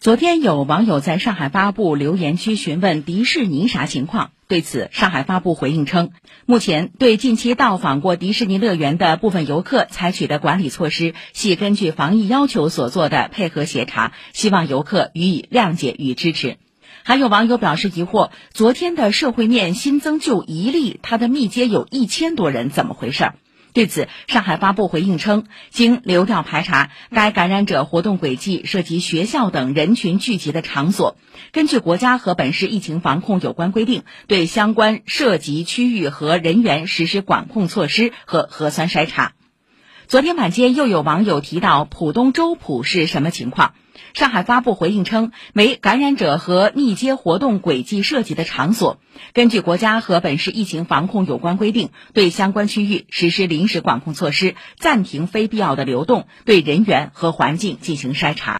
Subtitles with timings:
[0.00, 6.12] 昨天有网友在上海发布留言区询问迪士尼啥情况，对此上海发布回应称，
[6.46, 16.56] 目前对近期到访过迪士尼乐园的部分游客采取的管理措施系根据防疫要求所做的配合协查，希望游客予以谅解与支持。
[17.02, 23.32] 还有网友表示疑惑，昨天的社会面新增就一例，他的密接有一千多人，怎么回事？
[23.72, 31.16] 对此，上海发布回应称，经流调排查，该感染者活动轨迹涉及学校等人群聚集的场所。
[31.52, 39.32] 根据国家和本市疫情防控有关规定，对相关涉及区域和人员实施管控措施和核酸筛查。
[40.08, 43.74] 昨天晚间，又有网友提到浦东周浦是什么情况？
[44.14, 48.98] 上海发布回应称，为感染者和密接活动轨迹涉及的场所。
[49.32, 58.58] 根据国家和本市疫情防控有关规定，对相关区域实施临时管控措施，暂停非必要的流动，对人员和环境进行筛查。